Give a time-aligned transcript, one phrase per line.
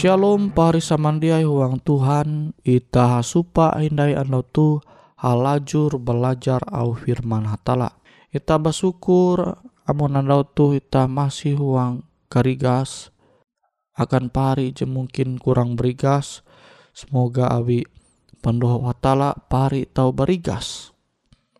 [0.00, 4.80] Shalom pari samandiai huang Tuhan ita supa hindai anda tu
[5.20, 8.00] halajur belajar au firman hatala.
[8.32, 13.12] Ita bersyukur amun anda tu ita masih huang karigas
[13.92, 16.48] akan pari je mungkin kurang berigas.
[16.96, 17.84] Semoga awi
[18.40, 20.96] pendoa hatala pari tau berigas.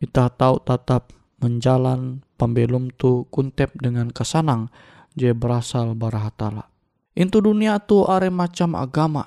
[0.00, 1.12] Ita tahu tetap
[1.44, 4.72] menjalan pembelum tu kuntep dengan kesanang
[5.12, 6.69] je berasal barahatala.
[7.18, 9.26] Intu dunia tu are macam agama.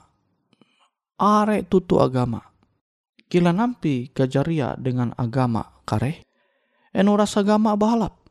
[1.20, 2.40] Are tutu agama.
[3.28, 6.24] Kila nampi kajaria dengan agama kare.
[6.94, 8.24] Enu rasa agama balap.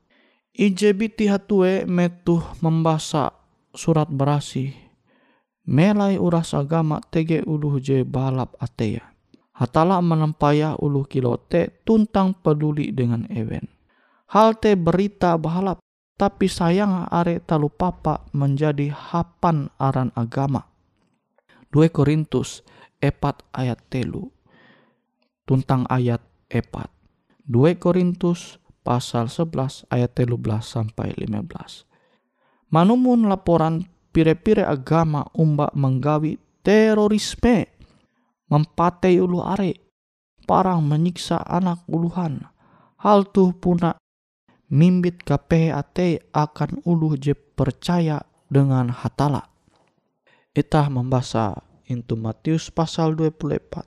[0.53, 3.33] Ije biti hatue metuh membasa
[3.73, 4.73] surat berasi.
[5.63, 9.13] Melai uras agama tege uluh je balap ateya.
[9.53, 13.69] Hatala menempaya ulu kilote tuntang peduli dengan ewen.
[14.33, 15.79] Hal te berita bahalap,
[16.23, 20.71] tapi sayang are talu papa menjadi hapan aran agama.
[21.75, 22.63] 2 Korintus
[23.03, 24.31] epat ayat telu
[25.43, 26.87] tuntang ayat epat.
[27.51, 31.91] 2 Korintus pasal 11 ayat telu belas sampai 15.
[32.71, 37.67] Manumun laporan pire-pire agama umbak menggawi terorisme
[38.47, 39.75] mempatai ulu are,
[40.47, 42.47] parang menyiksa anak uluhan.
[43.03, 43.99] Hal tuh puna
[44.73, 49.53] mimbit KPAT akan ulu je percaya dengan hatala.
[50.57, 53.85] Itah membaca into Matius pasal 24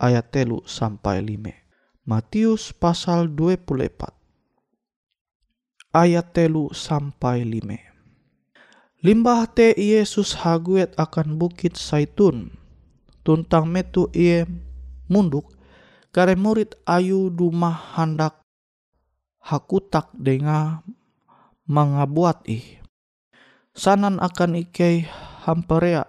[0.00, 2.08] ayat telu sampai 5.
[2.08, 4.16] Matius pasal 24
[5.92, 9.04] ayat telu sampai 5.
[9.04, 12.56] Limbah te Yesus haguet akan bukit Saitun
[13.28, 14.48] tuntang metu ie
[15.04, 15.52] munduk
[16.16, 18.47] kare murid ayu dumah handak
[19.48, 20.84] hakutak denga
[21.64, 22.84] mangabuat ih.
[23.72, 25.08] Sanan akan ike
[25.48, 26.04] hamperea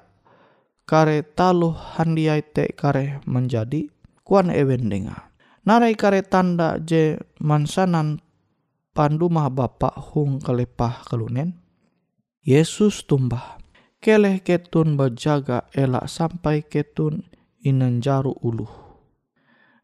[0.84, 3.88] kare taluh handiai te kare menjadi
[4.28, 5.32] kuan ewen denga.
[5.64, 8.20] Narai kare tanda je mansanan
[8.92, 11.56] pandumah bapak hung kelepah kelunen.
[12.44, 13.62] Yesus tumbah.
[14.00, 17.28] Keleh ketun berjaga elak sampai ketun
[17.60, 18.72] inanjaru uluh.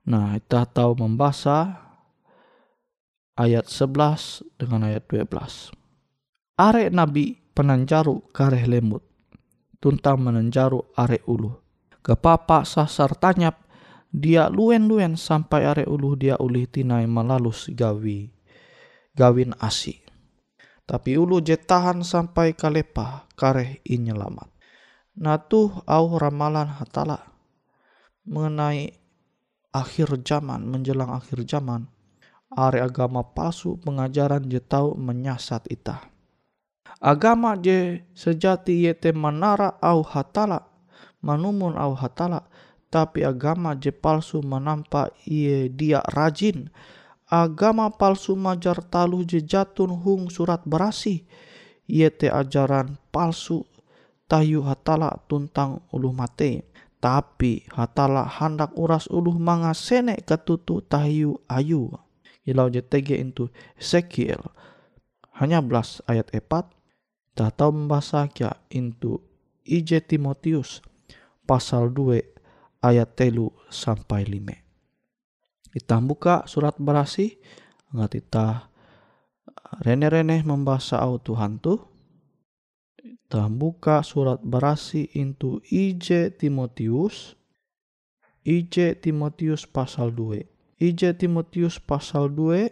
[0.08, 1.85] Nah, kita tahu membaca
[3.36, 5.72] ayat 11 dengan ayat 12.
[6.56, 9.04] Are nabi penanjaru kareh lemut,
[9.84, 11.60] tuntang menanjaru are uluh.
[12.00, 13.60] Kepapa sasar tanyap,
[14.12, 18.32] dia luen-luen sampai are uluh dia ulih tinai melalus gawi,
[19.18, 20.06] gawin asi
[20.86, 24.48] tapi ulu je tahan sampai kalepa kareh inyelamat.
[25.18, 27.26] Nah tuh au ramalan hatala
[28.26, 28.94] mengenai
[29.74, 31.90] akhir zaman, menjelang akhir zaman.
[32.56, 36.08] Are agama palsu pengajaran je tahu menyasat ita.
[37.04, 40.64] Agama je sejati yete manara au hatala,
[41.20, 42.48] manumun au hatala,
[42.88, 46.72] tapi agama je palsu menampak iye dia rajin,
[47.28, 51.28] agama palsu majar talu jejatun hung surat berasi
[51.92, 53.68] yete ajaran palsu
[54.32, 56.72] tayu hatala tuntang ulu mate.
[57.04, 61.94] Tapi hatala hendak uras uluh mangasene ketutu tayu ayu
[62.46, 64.54] JTG itu Ezekiel.
[65.36, 66.72] Hanya belas ayat epat
[67.36, 69.20] tak tahu membaca kia itu
[69.68, 70.80] IJ Timotius
[71.44, 72.24] pasal 2
[72.80, 77.36] ayat telu sampai 5 kita buka surat berasi
[77.92, 78.72] nggak kita
[79.84, 81.84] rene-rene membaca au Tuhan tuh
[82.96, 87.36] kita buka surat berasi into IJ Timotius
[88.48, 92.68] IJ Timotius pasal 2 IJ Timotius pasal 2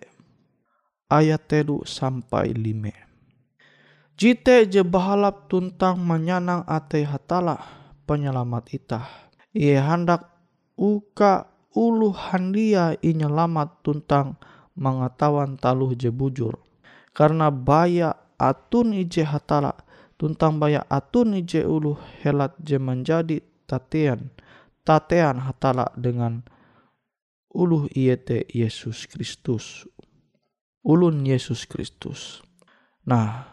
[1.07, 7.63] ayat telu sampai 5 Jite je bahalap tuntang menyanang ate hatala
[8.03, 9.07] penyelamat itah.
[9.55, 10.27] Ia hendak
[10.75, 14.35] uka ulu handia inyelamat tuntang
[14.75, 16.59] mengetahuan taluh je bujur.
[17.15, 19.79] Karena baya atun ije hatala
[20.19, 24.27] tuntang baya atun ije ulu helat je menjadi tatean
[24.83, 26.43] tatean hatala dengan
[27.53, 29.85] ulu iete Yesus Kristus.
[30.83, 32.43] Ulun Yesus Kristus.
[33.07, 33.47] Nah,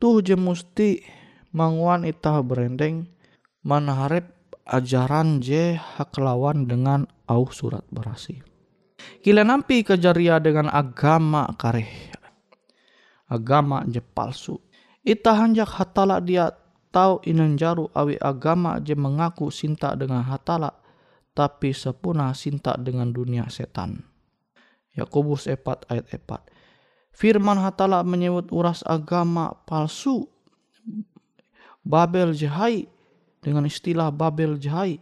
[0.00, 1.04] tuh je musti
[1.52, 3.04] manguan itah berendeng
[3.66, 4.32] manaharep
[4.64, 8.40] ajaran je hak lawan dengan au surat berasi.
[9.20, 12.14] Kila nampi kejaria dengan agama kareh.
[13.28, 14.56] Agama je palsu.
[15.04, 16.48] Ita hanjak hatala dia
[16.88, 20.72] tahu inanjaru awi agama je mengaku cinta dengan hatala
[21.38, 24.02] tapi sepuna cinta dengan dunia setan.
[24.98, 27.14] Yakobus 4 ayat 4.
[27.14, 30.26] Firman hatala menyebut uras agama palsu.
[31.86, 32.90] Babel jahai
[33.38, 34.98] dengan istilah Babel jahai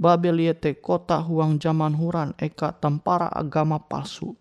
[0.00, 4.32] Babel yete kota huang zaman huran eka tempara agama palsu.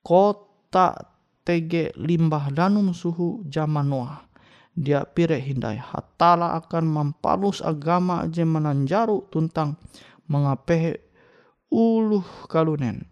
[0.00, 0.96] Kota
[1.44, 4.24] tege limbah danum suhu zaman Noah.
[4.72, 9.76] Dia pire hindai hatala akan mampalus agama je menanjaru tuntang
[10.28, 11.00] mengapehe
[11.72, 13.08] uluh kalunen.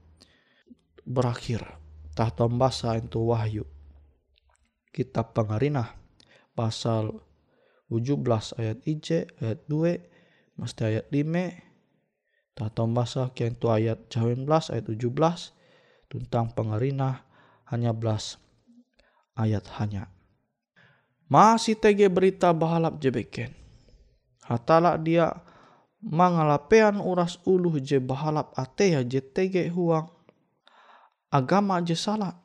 [1.02, 1.76] Berakhir.
[2.16, 3.68] tahta basa itu wahyu
[4.88, 5.92] kitab pengarinah
[6.56, 7.20] pasal
[7.92, 16.08] 17 ayat IJ ayat 2 mesti ayat 5 tahta basa itu ayat 19 ayat 17
[16.08, 17.28] tentang pengarinah
[17.68, 18.40] hanya belas
[19.37, 20.08] ayat hanya
[21.28, 23.52] masih tege berita bahalap jebeken
[24.49, 25.37] hatala dia
[26.06, 30.06] mangalapean uras uluh je bahalap atea je tege huang.
[31.34, 32.38] Agama je salah.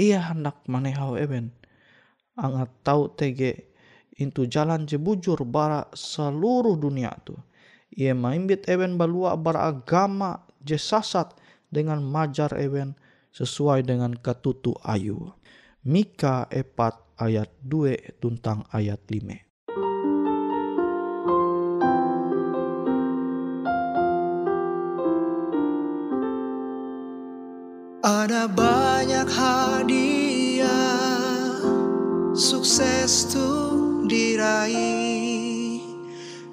[0.00, 1.52] Ia hendak manehau eben.
[2.32, 3.76] Angat tahu tege
[4.16, 7.36] itu jalan je bujur bara seluruh dunia tu.
[7.92, 11.36] Ia maimbit eben balua beragama je sasat
[11.68, 12.96] dengan majar eben
[13.36, 15.36] sesuai dengan ketutu ayu.
[15.84, 16.72] Mika 4
[17.20, 19.51] ayat 2 tentang ayat 5
[28.22, 30.70] Ada banyak hadiah
[32.38, 35.82] Sukses tuh diraih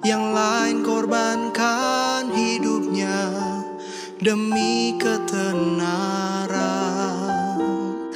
[0.02, 3.30] Yang lain korbankan hidupnya
[4.18, 6.50] Demi ketenaran.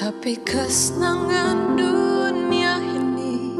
[0.03, 3.55] Tapi kesenangan dunia ini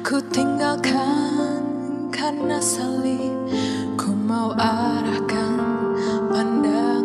[0.00, 1.60] Ku tinggalkan
[2.08, 3.36] karena salib.
[4.00, 5.60] Ku mau arahkan
[6.32, 6.99] pandanganku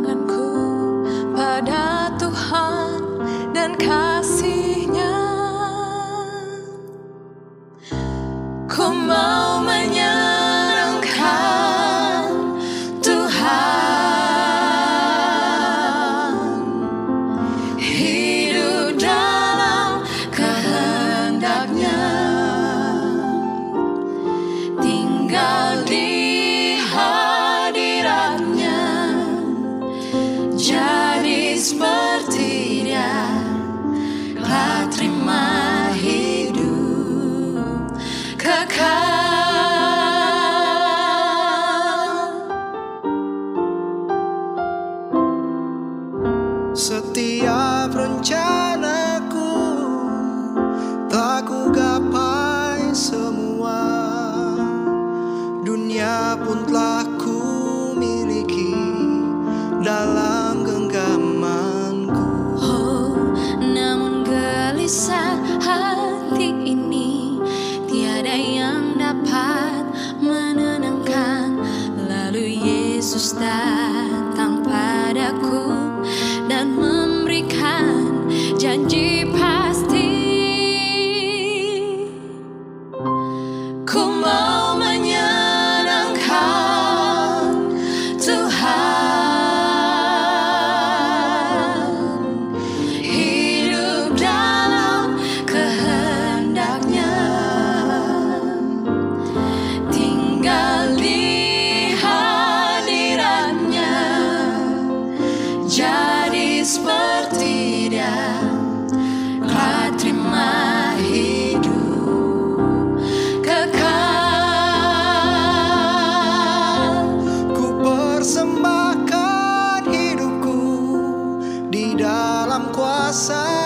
[121.75, 123.64] di dalam kuasanya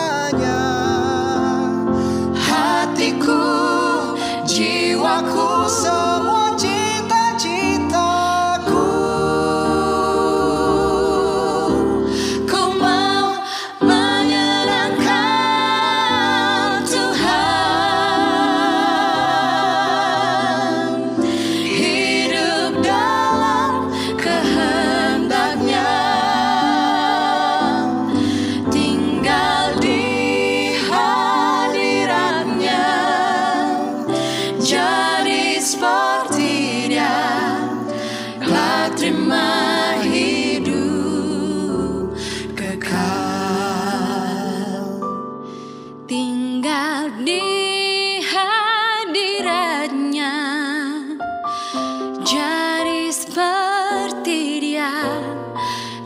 [52.30, 55.02] Jadi seperti dia.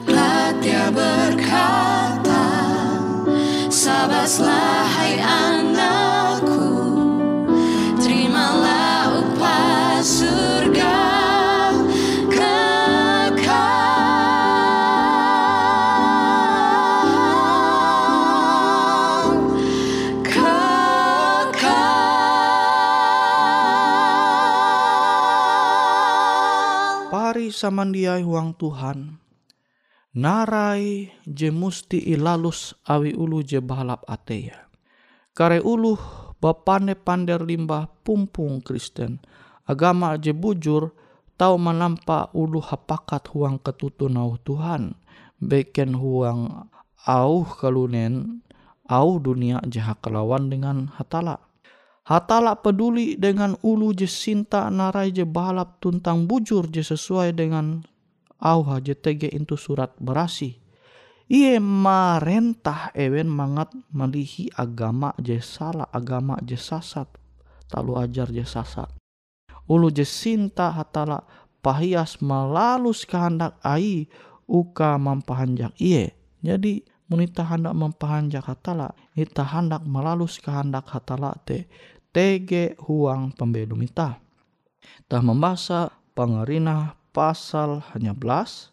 [0.08, 2.48] Telah dia berkata
[3.68, 5.53] Sabatlah hai anakku
[27.64, 29.24] samandiai huang Tuhan
[30.12, 34.68] narai je musti ilalus awi ulu je balap ateya.
[35.32, 35.96] Kare ulu
[36.44, 39.24] bapane pander limbah pumpung Kristen.
[39.64, 40.92] Agama je bujur
[41.40, 45.00] tau menampa ulu hapakat huang ketutun au Tuhan.
[45.40, 46.68] Beken huang
[47.08, 48.44] au kalunen
[48.92, 51.40] au dunia jahat kelawan dengan hatala.
[52.04, 57.80] Hatala peduli dengan ulu je sinta narai je balap tuntang bujur je sesuai dengan
[58.44, 60.60] au je tege itu surat berasi.
[61.32, 67.08] Ie marentah ewen mangat melihi agama je salah agama je sasat
[67.72, 68.92] talu ajar je sasat.
[69.72, 71.24] Ulu je sinta hatala
[71.64, 74.12] pahias melalus kehendak ai
[74.44, 76.12] uka mampahanjak iye.
[76.44, 81.72] Jadi munita hendak mampahanjak hatala, ita hendak melalus kehendak hatala te
[82.14, 84.22] tege huang pembelum ita.
[85.10, 88.70] Tah membaca pengerina pasal hanya belas,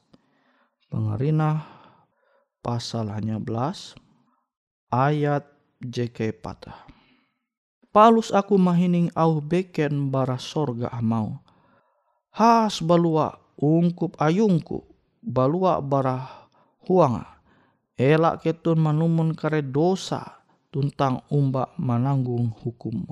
[0.93, 1.65] pengerina
[2.61, 3.97] pasal hanya belas,
[4.93, 5.49] ayat
[5.81, 6.85] JK patah.
[7.91, 11.41] Palus aku mahining au beken bara sorga amau.
[12.31, 14.87] Has balua ungkup ayungku,
[15.19, 16.47] balua bara
[16.87, 17.41] huanga.
[17.99, 23.05] Elak ketun manumun kare dosa tuntang umba menanggung hukum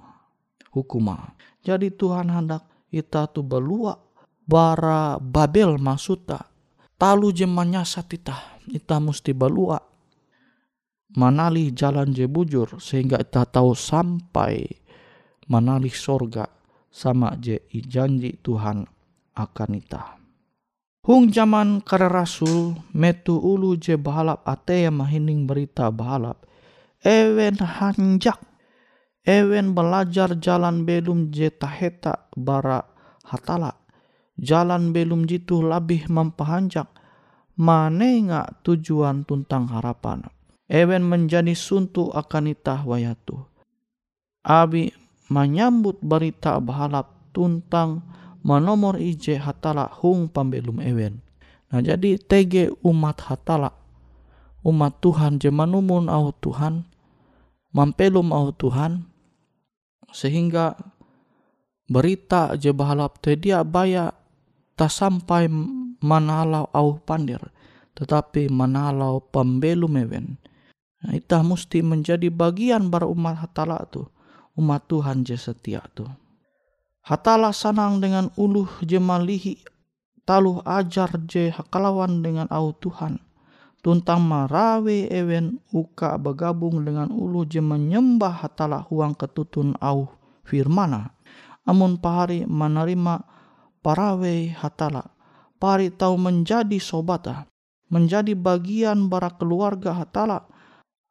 [0.73, 1.37] hukuma.
[1.63, 3.97] Jadi Tuhan hendak kita tu balua
[4.49, 6.49] bara Babel masuta
[6.97, 8.37] talu je manyasat ita
[8.73, 9.77] ita musti balua
[11.15, 14.65] manali jalan je bujur sehingga ita tahu sampai
[15.53, 16.49] manali sorga
[16.89, 18.85] sama je janji Tuhan
[19.39, 20.19] akan ita.
[21.09, 26.45] Hung zaman kare rasul metu ulu je bahalap ate yang mahining berita bahalap
[27.01, 28.37] ewen hanjak
[29.27, 32.85] ewen belajar jalan belum je taheta bara
[33.27, 33.75] hatala.
[34.39, 36.87] Jalan belum jitu lebih mempahanjak.
[37.59, 40.23] Manenga tujuan tuntang harapan.
[40.71, 43.49] Ewen menjadi suntu akan itah wayatu
[44.49, 44.89] abi
[45.29, 48.01] menyambut berita bahalap tuntang
[48.41, 51.21] manomor ije hatala hung pambelum ewen.
[51.69, 53.77] Nah jadi tege umat hatala.
[54.65, 56.89] Umat Tuhan je manumun au Tuhan.
[57.77, 59.05] Mampelum au Tuhan
[60.13, 60.77] sehingga
[61.89, 64.13] berita je bahalap te dia baya
[64.77, 65.49] tak sampai
[66.05, 67.41] manalau au pandir
[67.99, 70.39] tetapi manalau pembelum ewen.
[71.03, 74.07] Nah, itah mesti menjadi bagian bar umat hatala tu
[74.59, 76.03] umat Tuhan je setia tu.
[77.07, 79.63] Hatala sanang dengan uluh je malihi
[80.27, 83.23] taluh ajar je hakalawan dengan au Tuhan.
[83.79, 90.11] Tuntang marawe ewen uka bergabung dengan ulu je menyembah hatala huang ketutun au
[90.43, 91.15] firmana.
[91.63, 93.23] Amun pahari menerima
[93.79, 95.15] parawe hatala.
[95.63, 97.47] Pari tahu menjadi sobata.
[97.87, 100.51] Menjadi bagian bara keluarga hatala.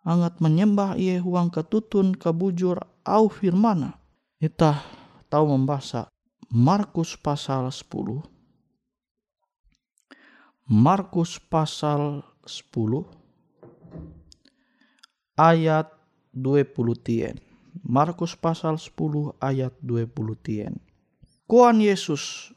[0.03, 3.95] Angat menyembah ia huang ketutun kebujur au firmana.
[4.43, 4.84] Itah
[5.32, 6.12] tahu membaca
[6.51, 8.23] Markus pasal 10
[10.67, 13.05] Markus pasal 10
[15.38, 15.91] ayat
[16.33, 17.36] 20 tien.
[17.86, 20.10] Markus pasal 10 ayat 20
[20.41, 20.73] tien.
[21.45, 22.51] Kuan Yesus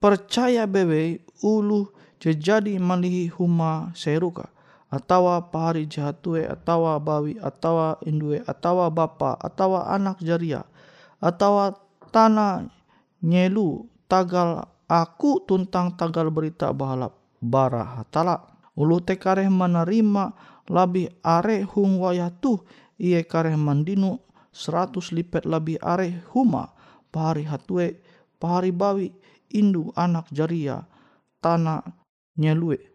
[0.00, 1.92] percaya bebe ulu
[2.22, 4.48] jejadi malihi huma seruka
[4.88, 10.62] atawa pahari jahatue atawa bawi atawa indue atawa bapa atawa anak jaria
[11.18, 11.74] atawa
[12.14, 12.70] tanah
[13.24, 20.34] nyelu tagal aku tuntang tagal berita bahalap bara hatala ulu te kareh menerima
[20.70, 22.58] lebih are hung wayah tu
[22.98, 24.18] iye kareh mandinu
[24.54, 26.70] seratus lipet lebih are huma.
[27.14, 28.02] Pahari hatue
[28.42, 29.14] pahari bawi
[29.54, 30.82] indu anak jaria.
[31.38, 31.84] Tanah
[32.40, 32.94] nyelue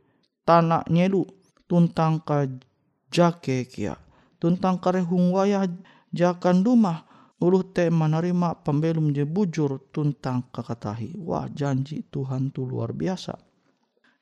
[0.49, 1.23] tanah nyelu
[1.69, 2.49] tuntang ka
[3.13, 3.93] jake kia.
[4.41, 5.69] Tuntang kareh hung wayah
[6.09, 7.05] jakan dumah.
[7.39, 11.15] Uluh te menerima pembelum je bujur tuntang kakatahi.
[11.23, 13.48] Wah janji Tuhan tu luar biasa.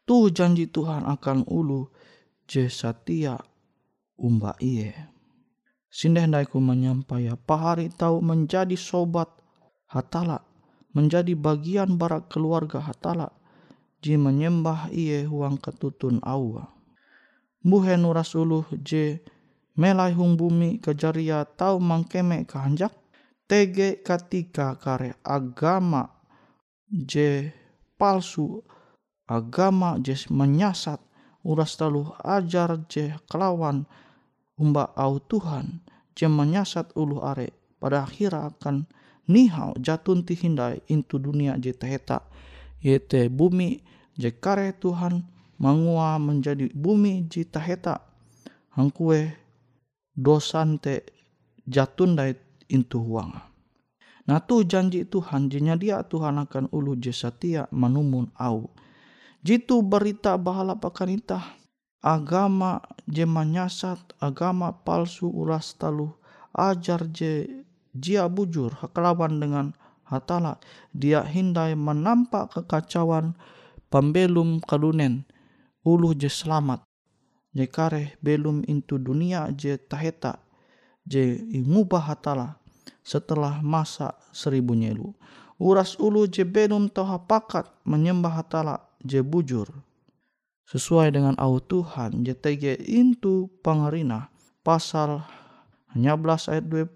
[0.07, 1.91] Tu janji Tuhan akan ulu
[2.47, 3.35] je satia
[4.15, 4.95] umba iye.
[5.91, 9.27] Sindah ku menyampaya pahari tahu menjadi sobat
[9.91, 10.47] hatala.
[10.95, 13.35] Menjadi bagian barak keluarga hatala.
[13.99, 16.71] Ji menyembah iye huang ketutun awa.
[17.59, 19.19] Buhe nuras uluh je
[19.75, 22.95] melai hung bumi kejaria tahu mangkeme kehanjak
[23.43, 26.09] tege ketika kare agama
[26.87, 27.51] je
[27.99, 28.63] palsu
[29.27, 30.99] agama je menyasat
[31.43, 33.83] uras talu ajar je kelawan
[34.57, 35.83] umba au Tuhan
[36.15, 38.87] je menyasat ulu are pada akhir akan
[39.27, 42.23] nihau jatun tihindai intu dunia je teheta
[42.81, 43.83] yete bumi
[44.17, 45.27] je kare Tuhan
[45.61, 48.01] mangua menjadi bumi jita heta
[48.73, 49.33] hangkue
[50.17, 51.05] dosante
[51.65, 53.33] jatun dait intu huang.
[54.27, 58.69] Nah tu janji Tuhan jinya dia Tuhan akan ulu je setia manumun au.
[59.45, 61.57] Jitu berita bahala pakanita
[62.01, 66.13] agama je manyasat agama palsu uras talu.
[66.57, 67.45] Ajar je
[67.93, 69.67] jia bujur hakelawan dengan
[70.09, 70.57] hatala.
[70.89, 73.37] Dia hindai menampak kekacauan
[73.93, 75.27] pembelum kalunen.
[75.85, 76.81] Ulu je selamat.
[77.53, 80.41] Je kare belum intu dunia je taheta.
[81.05, 82.57] Je ingubah hatala
[83.05, 85.13] setelah masa seribu nyelu.
[85.61, 89.69] Uras ulu je belum tahu pakat menyembah hatala je bujur.
[90.67, 94.27] Sesuai dengan au Tuhan JTG intu pangarina
[94.67, 95.23] pasal
[95.95, 96.91] 11 ayat 20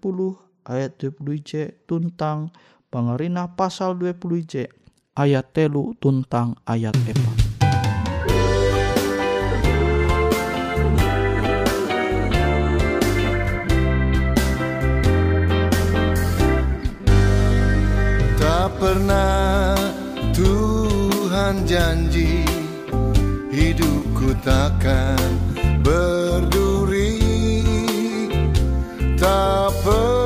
[0.68, 1.50] ayat 20 J
[1.88, 2.52] tuntang
[2.92, 4.68] pangarina pasal 20 J
[5.16, 7.16] ayat telu tuntang ayat 4
[18.36, 19.31] Tak pernah
[21.52, 22.48] Tuhan janji
[23.52, 25.20] hidupku takkan
[25.84, 27.20] berduri.
[29.20, 30.21] Tak pernah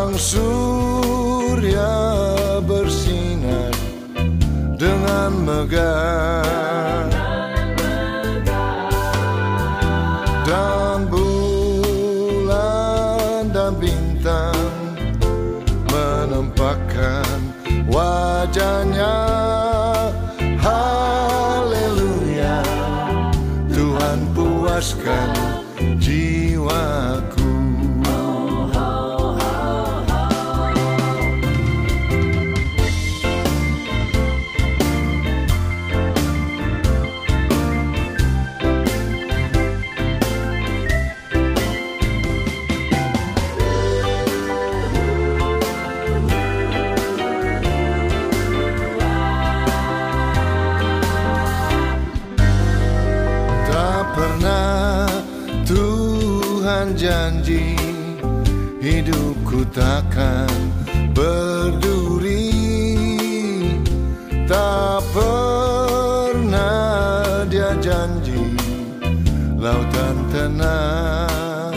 [0.00, 1.92] sang surya
[2.64, 3.68] bersinar
[4.80, 6.49] dengan megah
[56.70, 57.74] Janji
[58.78, 60.46] Hidupku takkan
[61.10, 62.54] berduri.
[64.46, 66.62] Tak pernah
[67.50, 68.54] dia janji
[69.58, 71.74] Lautan tenang.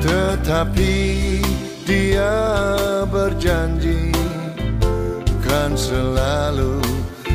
[0.00, 0.96] Tetapi
[1.84, 2.36] dia
[3.04, 4.08] berjanji
[5.44, 6.80] Kan selalu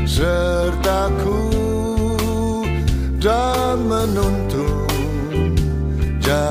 [0.10, 1.39] sertaku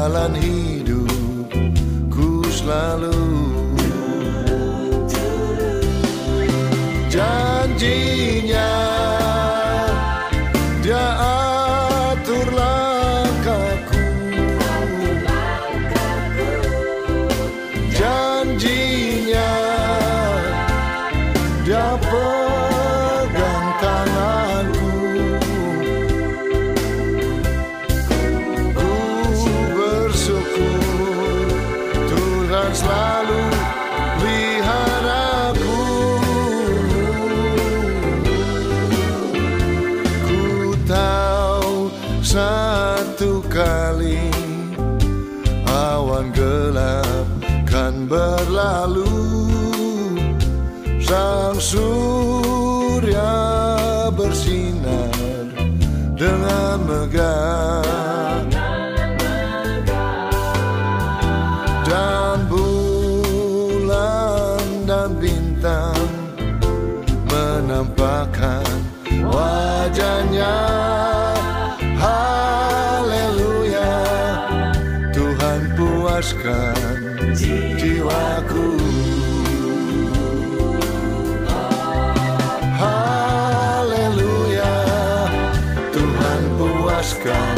[0.08, 1.68] jalan hidupku
[2.48, 3.27] selalu
[76.18, 76.74] puaskan
[77.30, 78.74] jiwaku.
[82.74, 84.26] Haleluya
[85.94, 87.57] Tuhan puaskan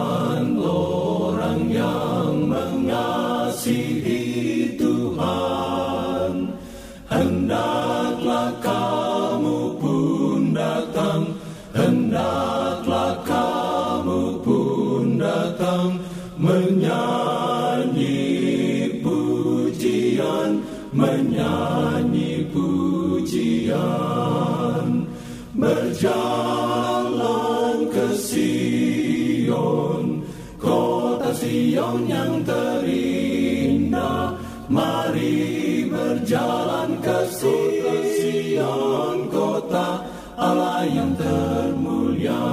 [26.01, 30.25] Berjalan ke Sion
[30.57, 34.33] Kota Sion yang terindah.
[34.65, 40.01] Mari berjalan ke Sion Kota
[40.41, 42.49] Allah yang termulia.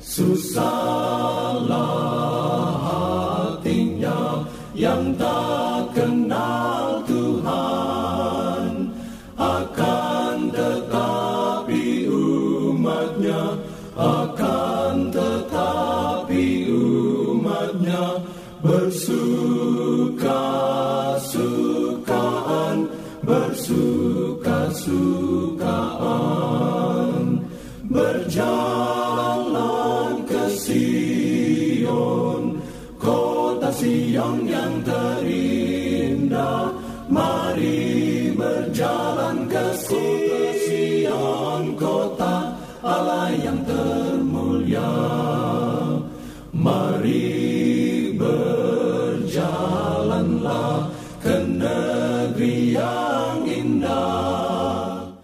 [0.00, 0.56] Susahlah
[2.80, 5.29] hatinya yang tak